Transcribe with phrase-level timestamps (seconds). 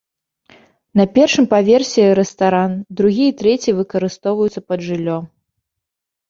[1.01, 5.19] На першым паверсе рэстаран, другі і трэці выкарыстоўваюцца пад жыллё.